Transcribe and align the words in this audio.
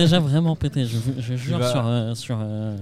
Déjà 0.00 0.20
vraiment 0.20 0.56
pété, 0.56 0.84
je, 0.86 0.96
je 1.18 1.34
jure 1.36 1.58
vas- 1.58 1.70
sur, 1.70 1.86
euh, 1.86 2.14
sur, 2.14 2.38
euh, 2.40 2.76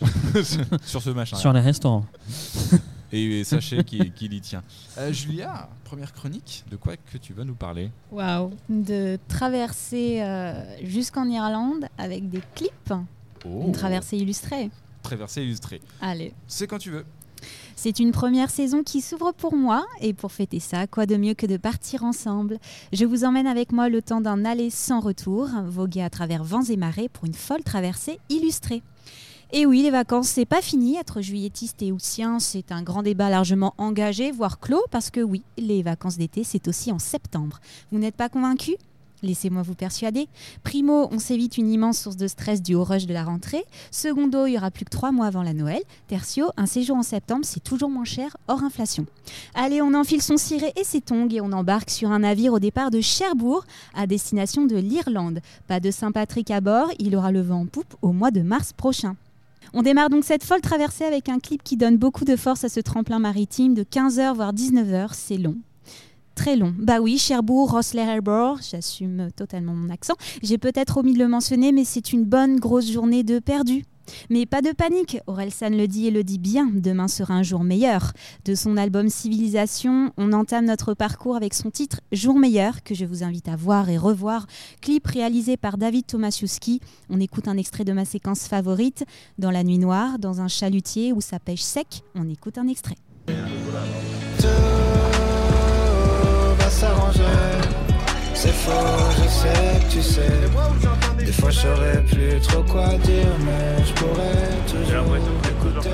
sur 0.84 1.02
ce 1.02 1.10
machin. 1.10 1.36
sur 1.36 1.52
les 1.52 1.60
restaurants. 1.60 2.04
Et 3.12 3.44
sachez 3.44 3.84
qu'il 3.84 4.12
qu'il 4.12 4.32
y 4.32 4.40
tient. 4.40 4.62
Euh, 4.98 5.12
Julia, 5.12 5.68
première 5.84 6.12
chronique, 6.12 6.64
de 6.70 6.76
quoi 6.76 6.96
que 6.96 7.16
tu 7.18 7.32
vas 7.32 7.44
nous 7.44 7.54
parler? 7.54 7.90
Waouh 8.10 8.50
De 8.68 9.18
traverser 9.28 10.20
euh, 10.22 10.52
jusqu'en 10.84 11.26
Irlande 11.28 11.86
avec 11.96 12.28
des 12.28 12.40
clips. 12.54 12.92
Oh, 13.46 13.64
Une 13.66 13.72
traversée 13.72 14.16
illustrée. 14.16 14.70
Traversée 15.02 15.42
illustrée. 15.44 15.80
Allez. 16.00 16.32
C'est 16.48 16.66
quand 16.66 16.78
tu 16.78 16.90
veux. 16.90 17.04
C'est 17.76 17.98
une 17.98 18.12
première 18.12 18.50
saison 18.50 18.82
qui 18.82 19.00
s'ouvre 19.00 19.32
pour 19.32 19.54
moi 19.54 19.84
et 20.00 20.14
pour 20.14 20.32
fêter 20.32 20.60
ça, 20.60 20.86
quoi 20.86 21.06
de 21.06 21.16
mieux 21.16 21.34
que 21.34 21.46
de 21.46 21.56
partir 21.56 22.04
ensemble? 22.04 22.58
Je 22.92 23.04
vous 23.04 23.24
emmène 23.24 23.46
avec 23.46 23.72
moi 23.72 23.88
le 23.88 24.02
temps 24.02 24.20
d'un 24.20 24.44
aller 24.44 24.70
sans 24.70 25.00
retour, 25.00 25.48
voguer 25.66 26.02
à 26.02 26.10
travers 26.10 26.44
vents 26.44 26.62
et 26.62 26.76
marées 26.76 27.08
pour 27.08 27.24
une 27.26 27.34
folle 27.34 27.62
traversée 27.62 28.18
illustrée. 28.30 28.82
Et 29.52 29.66
oui, 29.66 29.82
les 29.82 29.90
vacances, 29.90 30.28
c'est 30.28 30.46
pas 30.46 30.62
fini. 30.62 30.96
Être 30.96 31.20
juillettiste 31.20 31.80
et 31.82 31.92
haussien, 31.92 32.40
c'est 32.40 32.72
un 32.72 32.82
grand 32.82 33.02
débat 33.02 33.30
largement 33.30 33.74
engagé, 33.78 34.32
voire 34.32 34.58
clos, 34.58 34.82
parce 34.90 35.10
que 35.10 35.20
oui, 35.20 35.44
les 35.58 35.82
vacances 35.82 36.16
d'été, 36.16 36.42
c'est 36.42 36.66
aussi 36.66 36.90
en 36.90 36.98
septembre. 36.98 37.60
Vous 37.92 37.98
n'êtes 37.98 38.16
pas 38.16 38.28
convaincus? 38.28 38.76
Laissez-moi 39.24 39.62
vous 39.62 39.74
persuader. 39.74 40.28
Primo, 40.62 41.08
on 41.10 41.18
s'évite 41.18 41.56
une 41.56 41.72
immense 41.72 41.98
source 41.98 42.16
de 42.16 42.28
stress 42.28 42.62
du 42.62 42.74
haut 42.74 42.84
rush 42.84 43.06
de 43.06 43.14
la 43.14 43.24
rentrée. 43.24 43.64
Secondo, 43.90 44.46
il 44.46 44.52
y 44.52 44.58
aura 44.58 44.70
plus 44.70 44.84
que 44.84 44.90
trois 44.90 45.12
mois 45.12 45.26
avant 45.26 45.42
la 45.42 45.54
Noël. 45.54 45.80
Tertio, 46.08 46.50
un 46.56 46.66
séjour 46.66 46.96
en 46.96 47.02
septembre, 47.02 47.44
c'est 47.44 47.64
toujours 47.64 47.88
moins 47.88 48.04
cher, 48.04 48.36
hors 48.48 48.62
inflation. 48.62 49.06
Allez, 49.54 49.80
on 49.80 49.94
enfile 49.94 50.22
son 50.22 50.36
ciré 50.36 50.72
et 50.76 50.84
ses 50.84 51.00
tongs 51.00 51.28
et 51.32 51.40
on 51.40 51.52
embarque 51.52 51.90
sur 51.90 52.10
un 52.10 52.18
navire 52.20 52.52
au 52.52 52.58
départ 52.58 52.90
de 52.90 53.00
Cherbourg 53.00 53.64
à 53.94 54.06
destination 54.06 54.66
de 54.66 54.76
l'Irlande. 54.76 55.40
Pas 55.66 55.80
de 55.80 55.90
Saint-Patrick 55.90 56.50
à 56.50 56.60
bord, 56.60 56.90
il 56.98 57.16
aura 57.16 57.32
le 57.32 57.40
vent 57.40 57.62
en 57.62 57.66
poupe 57.66 57.94
au 58.02 58.12
mois 58.12 58.30
de 58.30 58.42
mars 58.42 58.72
prochain. 58.72 59.16
On 59.72 59.82
démarre 59.82 60.10
donc 60.10 60.24
cette 60.24 60.44
folle 60.44 60.60
traversée 60.60 61.04
avec 61.04 61.28
un 61.28 61.38
clip 61.38 61.62
qui 61.62 61.76
donne 61.76 61.96
beaucoup 61.96 62.24
de 62.24 62.36
force 62.36 62.64
à 62.64 62.68
ce 62.68 62.80
tremplin 62.80 63.18
maritime 63.18 63.74
de 63.74 63.82
15h 63.82 64.34
voire 64.34 64.52
19h, 64.52 65.08
c'est 65.12 65.38
long. 65.38 65.56
Très 66.34 66.56
long. 66.56 66.74
Bah 66.78 67.00
oui, 67.00 67.16
Cherbourg, 67.18 67.70
Rosslare 67.70 68.08
Harbour, 68.08 68.58
j'assume 68.68 69.28
totalement 69.36 69.74
mon 69.74 69.88
accent. 69.88 70.14
J'ai 70.42 70.58
peut-être 70.58 70.98
omis 70.98 71.14
de 71.14 71.18
le 71.18 71.28
mentionner, 71.28 71.70
mais 71.70 71.84
c'est 71.84 72.12
une 72.12 72.24
bonne 72.24 72.58
grosse 72.58 72.90
journée 72.90 73.22
de 73.22 73.38
perdu. 73.38 73.84
Mais 74.30 74.46
pas 74.46 74.60
de 74.60 74.72
panique, 74.72 75.18
Orelsan 75.26 75.70
le 75.70 75.86
dit 75.86 76.06
et 76.06 76.10
le 76.10 76.24
dit 76.24 76.38
bien, 76.38 76.70
demain 76.72 77.08
sera 77.08 77.34
un 77.34 77.42
jour 77.42 77.64
meilleur. 77.64 78.12
De 78.44 78.54
son 78.54 78.76
album 78.76 79.08
Civilisation, 79.08 80.12
on 80.16 80.32
entame 80.32 80.66
notre 80.66 80.94
parcours 80.94 81.36
avec 81.36 81.54
son 81.54 81.70
titre 81.70 82.00
Jour 82.12 82.38
meilleur, 82.38 82.82
que 82.82 82.94
je 82.94 83.06
vous 83.06 83.22
invite 83.22 83.48
à 83.48 83.56
voir 83.56 83.88
et 83.88 83.96
revoir. 83.96 84.46
Clip 84.80 85.06
réalisé 85.06 85.56
par 85.56 85.78
David 85.78 86.06
Tomasiewski. 86.06 86.80
On 87.10 87.20
écoute 87.20 87.48
un 87.48 87.56
extrait 87.56 87.84
de 87.84 87.92
ma 87.92 88.04
séquence 88.04 88.46
favorite. 88.46 89.04
Dans 89.38 89.50
la 89.50 89.64
nuit 89.64 89.78
noire, 89.78 90.18
dans 90.18 90.40
un 90.40 90.48
chalutier 90.48 91.12
où 91.12 91.20
ça 91.20 91.38
pêche 91.38 91.62
sec, 91.62 92.02
on 92.14 92.28
écoute 92.28 92.58
un 92.58 92.68
extrait. 92.68 92.96
Tu 99.94 100.02
sais. 100.02 100.22
Des 101.18 101.32
fois, 101.32 101.50
je 101.50 101.60
saurais 101.60 102.02
plus 102.02 102.40
trop 102.40 102.62
quoi 102.64 102.88
dire, 102.98 103.34
mais 103.46 103.84
je 103.86 103.92
pourrais 103.92 104.50
toujours 104.66 105.16
écouter. 105.16 105.90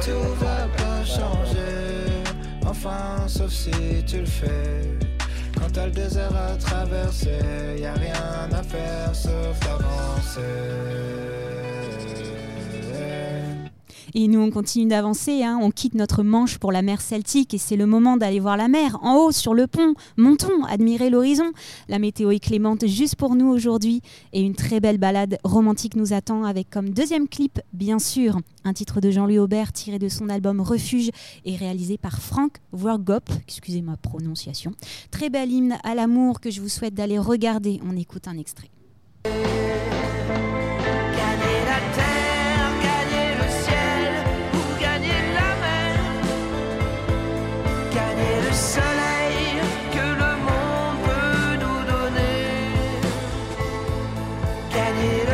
Tout 0.00 0.34
va 0.40 0.66
pas 0.76 1.04
changer. 1.04 2.22
Enfin, 2.66 3.28
sauf 3.28 3.50
si 3.50 3.70
tu 4.06 4.18
le 4.18 4.26
fais. 4.26 4.98
Quand 5.56 5.70
t'as 5.72 5.86
le 5.86 5.92
désert 5.92 6.34
à 6.36 6.56
traverser, 6.56 7.78
y 7.78 7.86
a 7.86 7.94
rien 7.94 8.48
à 8.52 8.62
faire 8.62 9.14
sauf 9.14 9.56
avancer. 9.70 11.43
Et 14.16 14.28
nous, 14.28 14.40
on 14.40 14.50
continue 14.50 14.86
d'avancer, 14.86 15.42
hein. 15.42 15.58
on 15.60 15.72
quitte 15.72 15.94
notre 15.94 16.22
manche 16.22 16.58
pour 16.58 16.70
la 16.70 16.82
mer 16.82 17.00
Celtique 17.00 17.52
et 17.52 17.58
c'est 17.58 17.74
le 17.74 17.86
moment 17.86 18.16
d'aller 18.16 18.38
voir 18.38 18.56
la 18.56 18.68
mer, 18.68 18.96
en 19.02 19.16
haut, 19.16 19.32
sur 19.32 19.54
le 19.54 19.66
pont. 19.66 19.94
Montons, 20.16 20.62
admirer 20.68 21.10
l'horizon. 21.10 21.50
La 21.88 21.98
météo 21.98 22.30
est 22.30 22.38
clémente 22.38 22.86
juste 22.86 23.16
pour 23.16 23.34
nous 23.34 23.48
aujourd'hui 23.48 24.02
et 24.32 24.40
une 24.40 24.54
très 24.54 24.78
belle 24.78 24.98
balade 24.98 25.38
romantique 25.42 25.96
nous 25.96 26.12
attend 26.12 26.44
avec 26.44 26.70
comme 26.70 26.90
deuxième 26.90 27.26
clip, 27.26 27.60
bien 27.72 27.98
sûr, 27.98 28.38
un 28.62 28.72
titre 28.72 29.00
de 29.00 29.10
Jean-Louis 29.10 29.40
Aubert 29.40 29.72
tiré 29.72 29.98
de 29.98 30.08
son 30.08 30.28
album 30.28 30.60
Refuge 30.60 31.10
et 31.44 31.56
réalisé 31.56 31.98
par 31.98 32.20
Frank 32.20 32.58
Worgop, 32.72 33.32
excusez 33.48 33.82
ma 33.82 33.96
prononciation. 33.96 34.72
Très 35.10 35.28
bel 35.28 35.50
hymne 35.50 35.76
à 35.82 35.96
l'amour 35.96 36.40
que 36.40 36.50
je 36.50 36.60
vous 36.60 36.68
souhaite 36.68 36.94
d'aller 36.94 37.18
regarder. 37.18 37.80
On 37.84 37.96
écoute 37.96 38.28
un 38.28 38.38
extrait. 38.38 38.70
Gagner 54.74 55.24
le 55.28 55.33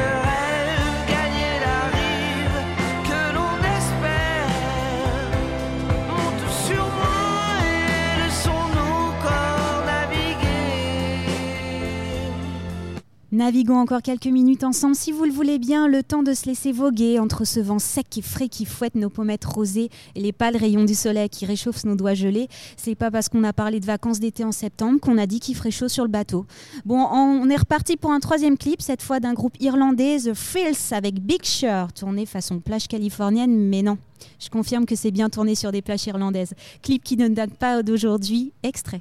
Naviguons 13.41 13.78
encore 13.78 14.03
quelques 14.03 14.27
minutes 14.27 14.65
ensemble, 14.65 14.95
si 14.95 15.12
vous 15.12 15.25
le 15.25 15.33
voulez 15.33 15.59
bien, 15.59 15.89
le 15.89 16.03
temps 16.03 16.23
de 16.23 16.34
se 16.34 16.45
laisser 16.45 16.73
voguer 16.73 17.19
entre 17.19 17.47
ce 17.47 17.59
vent 17.59 17.78
sec 17.78 18.19
et 18.19 18.21
frais 18.21 18.51
qui 18.51 18.67
fouette 18.67 18.97
nos 18.97 19.09
pommettes 19.09 19.47
rosées 19.47 19.89
et 20.15 20.21
les 20.21 20.33
pâles 20.33 20.59
rayons 20.59 20.84
du 20.84 20.95
soleil 20.95 21.31
qui 21.31 21.47
réchauffent 21.47 21.87
nos 21.87 21.97
doigts 21.97 22.12
gelés. 22.12 22.49
C'est 22.77 22.95
pas 22.95 23.11
parce 23.11 23.31
qu'on 23.31 23.43
a 23.45 23.55
parlé 23.55 23.81
de 23.81 23.87
vacances 23.87 24.21
d'été 24.21 24.45
en 24.45 24.53
septembre 24.53 25.00
qu'on 25.00 25.17
a 25.17 25.25
dit 25.25 25.41
qu'il 25.41 25.56
ferait 25.56 25.71
chaud 25.71 25.89
sur 25.89 26.05
le 26.05 26.11
bateau. 26.11 26.45
Bon, 26.84 26.99
on 27.11 27.49
est 27.49 27.56
reparti 27.56 27.97
pour 27.97 28.11
un 28.11 28.21
troisième 28.21 28.59
clip, 28.59 28.83
cette 28.83 29.00
fois 29.00 29.21
d'un 29.21 29.33
groupe 29.33 29.56
irlandais, 29.59 30.19
The 30.19 30.34
Frills, 30.34 30.93
avec 30.93 31.19
Big 31.19 31.43
Sur, 31.47 31.95
tourné 31.95 32.27
façon 32.27 32.61
plage 32.61 32.89
californienne, 32.89 33.56
mais 33.56 33.81
non. 33.81 33.97
Je 34.39 34.50
confirme 34.50 34.84
que 34.84 34.97
c'est 34.97 35.12
bien 35.12 35.31
tourné 35.31 35.55
sur 35.55 35.73
des 35.73 35.81
plages 35.81 36.06
irlandaises. 36.06 36.53
Clip 36.83 37.03
qui 37.03 37.17
ne 37.17 37.29
date 37.29 37.55
pas 37.55 37.83
d'aujourd'hui, 37.83 38.53
extrait. 38.62 39.00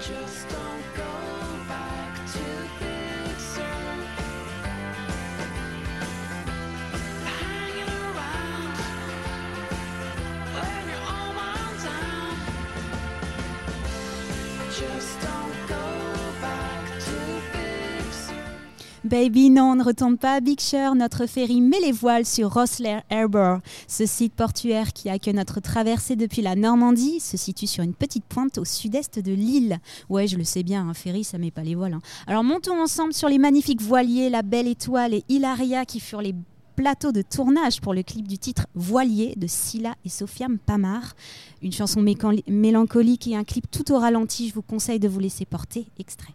Just 0.00 0.48
don't 0.48 0.94
go 0.96 1.39
Baby, 19.10 19.50
non, 19.50 19.72
on 19.72 19.74
ne 19.74 19.82
retombe 19.82 20.16
pas 20.16 20.34
à 20.34 20.40
Big 20.40 20.60
Sur. 20.60 20.94
Notre 20.94 21.26
ferry 21.26 21.60
met 21.60 21.80
les 21.80 21.90
voiles 21.90 22.24
sur 22.24 22.54
Rosslare 22.54 23.02
Harbour. 23.10 23.58
Ce 23.88 24.06
site 24.06 24.34
portuaire 24.34 24.92
qui 24.92 25.10
accueille 25.10 25.34
notre 25.34 25.58
traversée 25.58 26.14
depuis 26.14 26.42
la 26.42 26.54
Normandie 26.54 27.18
se 27.18 27.36
situe 27.36 27.66
sur 27.66 27.82
une 27.82 27.92
petite 27.94 28.22
pointe 28.24 28.56
au 28.58 28.64
sud-est 28.64 29.18
de 29.18 29.32
l'île. 29.32 29.80
Ouais, 30.08 30.28
je 30.28 30.36
le 30.36 30.44
sais 30.44 30.62
bien, 30.62 30.88
un 30.88 30.94
ferry, 30.94 31.24
ça 31.24 31.38
met 31.38 31.50
pas 31.50 31.62
les 31.62 31.74
voiles. 31.74 31.94
hein. 31.94 32.00
Alors 32.28 32.44
montons 32.44 32.80
ensemble 32.80 33.12
sur 33.12 33.28
les 33.28 33.38
magnifiques 33.38 33.82
voiliers, 33.82 34.30
la 34.30 34.42
Belle 34.42 34.68
Étoile 34.68 35.14
et 35.14 35.24
Hilaria 35.28 35.84
qui 35.84 35.98
furent 35.98 36.22
les 36.22 36.36
plateaux 36.76 37.10
de 37.10 37.22
tournage 37.22 37.80
pour 37.80 37.94
le 37.94 38.04
clip 38.04 38.28
du 38.28 38.38
titre 38.38 38.68
Voilier 38.76 39.34
de 39.36 39.48
Scylla 39.48 39.96
et 40.04 40.08
Sofiane 40.08 40.58
Pamar. 40.58 41.16
Une 41.62 41.72
chanson 41.72 42.00
mélancolique 42.46 43.26
et 43.26 43.34
un 43.34 43.42
clip 43.42 43.68
tout 43.72 43.90
au 43.90 43.98
ralenti. 43.98 44.50
Je 44.50 44.54
vous 44.54 44.62
conseille 44.62 45.00
de 45.00 45.08
vous 45.08 45.18
laisser 45.18 45.46
porter. 45.46 45.88
Extrait. 45.98 46.32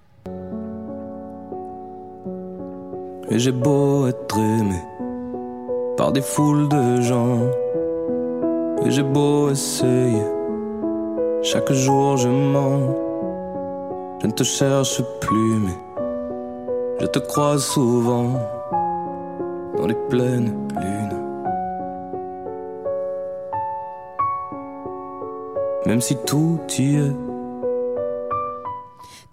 Et 3.32 3.40
j'ai 3.40 3.52
beau 3.52 4.06
être 4.06 4.38
aimé 4.38 4.80
par 5.98 6.12
des 6.12 6.22
foules 6.22 6.70
de 6.70 7.02
gens. 7.02 7.40
Et 8.86 8.92
j'ai 8.92 9.02
beau 9.02 9.50
essayer, 9.50 10.22
chaque 11.42 11.72
jour 11.72 12.18
je 12.18 12.30
mens. 12.30 12.96
Je 14.22 14.28
ne 14.28 14.32
te 14.32 14.44
cherche 14.44 15.02
plus, 15.22 15.60
mais 15.60 15.78
je 17.00 17.08
te 17.08 17.20
croise 17.20 17.64
souvent 17.64 18.30
dans 19.76 19.88
les 19.88 19.98
pleines 20.10 20.68
lunes. 20.80 21.20
Même 25.88 26.02
si 26.02 26.16
tout 26.26 26.60
y 26.78 26.98
est. 26.98 27.25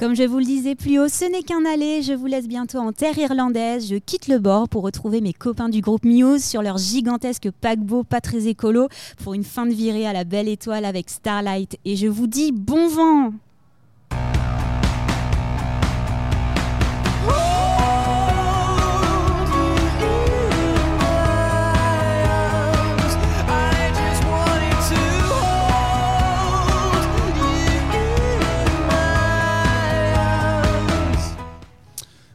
Comme 0.03 0.17
je 0.17 0.25
vous 0.25 0.39
le 0.41 0.45
disais 0.45 0.75
plus 0.75 0.99
haut, 0.99 1.07
ce 1.07 1.25
n'est 1.31 1.45
qu'un 1.45 1.65
aller. 1.65 2.03
Je 2.03 2.13
vous 2.13 2.27
laisse 2.27 2.49
bientôt 2.49 2.79
en 2.79 2.91
terre 2.91 3.17
irlandaise. 3.17 3.89
Je 3.89 3.95
quitte 3.95 4.27
le 4.27 4.41
bord 4.41 4.69
pour 4.69 4.83
retrouver 4.83 5.21
mes 5.21 5.33
copains 5.33 5.69
du 5.69 5.81
groupe 5.81 6.05
Muse 6.05 6.43
sur 6.43 6.61
leur 6.61 6.77
gigantesque 6.77 7.53
paquebot 7.53 8.03
pas 8.03 8.21
très 8.21 8.49
écolo 8.49 8.89
pour 9.23 9.35
une 9.35 9.45
fin 9.45 9.65
de 9.65 9.73
virée 9.73 10.05
à 10.05 10.13
la 10.13 10.25
belle 10.25 10.49
étoile 10.49 10.87
avec 10.87 11.09
Starlight. 11.09 11.79
Et 11.85 11.95
je 11.95 12.09
vous 12.09 12.27
dis 12.27 12.51
bon 12.51 12.89
vent 12.89 13.33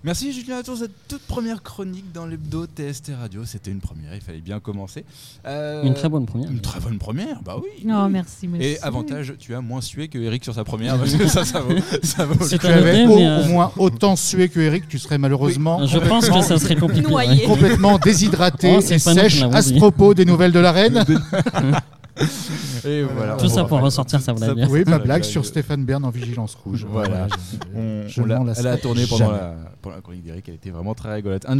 Merci 0.03 0.31
Julien 0.31 0.61
pour 0.63 0.77
cette 0.77 0.91
toute 1.07 1.23
première 1.23 1.63
chronique 1.63 2.11
dans 2.13 2.25
l'hebdo 2.27 2.65
TST 2.65 3.11
Radio. 3.19 3.43
C'était 3.45 3.71
une 3.71 3.79
première, 3.79 4.13
il 4.13 4.21
fallait 4.21 4.41
bien 4.41 4.59
commencer. 4.59 5.03
Euh, 5.45 5.83
Une 5.83 5.95
très 5.95 6.07
bonne 6.07 6.25
première. 6.25 6.49
Une 6.51 6.61
très 6.61 6.79
bonne 6.79 6.97
première, 6.99 7.41
bah 7.41 7.55
oui. 7.61 7.83
Non, 7.83 8.05
oui. 8.05 8.11
merci, 8.11 8.47
merci. 8.47 8.67
Et 8.67 8.79
avantage, 8.83 9.33
tu 9.39 9.55
as 9.55 9.61
moins 9.61 9.81
sué 9.81 10.07
que 10.07 10.19
Eric 10.19 10.43
sur 10.43 10.53
sa 10.53 10.63
première, 10.63 10.97
parce 10.97 11.13
que 11.15 11.27
ça, 11.27 11.43
ça 11.45 11.61
vaut, 11.61 11.75
ça 12.03 12.25
vaut 12.25 12.35
coup. 12.35 12.47
Tu 12.47 12.67
avais 12.67 13.05
au, 13.05 13.17
euh, 13.17 13.43
au 13.43 13.47
moins 13.47 13.71
autant 13.77 14.15
sué 14.15 14.49
que 14.49 14.59
Eric, 14.59 14.87
tu 14.87 14.99
serais 14.99 15.17
malheureusement 15.17 15.85
Je 15.85 15.97
pense 15.97 16.29
que 16.29 16.41
ça 16.41 16.57
serait 16.59 16.75
compliqué. 16.75 17.09
Noyé. 17.09 17.43
complètement 17.47 17.97
déshydraté 17.97 18.75
Oh, 18.77 18.79
et 18.79 18.99
sèche 18.99 19.41
à 19.41 19.61
ce 19.61 19.73
propos 19.73 20.13
des 20.13 20.25
nouvelles 20.25 20.51
de 20.51 20.59
la 20.59 20.71
reine. 20.71 21.03
Et 22.85 23.03
voilà, 23.03 23.35
Tout 23.35 23.47
ça 23.49 23.63
pour 23.65 23.79
ressortir 23.81 24.21
sa 24.21 24.33
blague. 24.33 24.65
Oui, 24.69 24.83
ma 24.85 24.91
la 24.91 24.99
blague 24.99 25.23
sur 25.23 25.45
Stéphane 25.45 25.83
Bern 25.85 26.03
en 26.05 26.09
vigilance 26.09 26.55
rouge. 26.55 26.85
Voilà. 26.89 27.27
je- 27.27 27.77
On- 27.79 28.07
je 28.07 28.21
on 28.21 28.25
l'a- 28.25 28.53
elle 28.57 28.67
a 28.67 28.77
tourné 28.77 29.05
pendant 29.07 29.31
la, 29.31 29.55
pendant 29.81 29.95
la 29.97 30.01
chronique 30.01 30.23
d'Eric, 30.23 30.47
elle 30.49 30.55
était 30.55 30.69
vraiment 30.69 30.93
très 30.93 31.13
rigolote. 31.13 31.43
Un 31.47 31.57